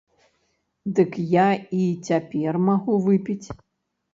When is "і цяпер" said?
1.81-2.59